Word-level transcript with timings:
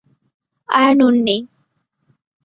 আর 0.69 0.89
নুন 0.97 1.15
নেই। 1.25 1.41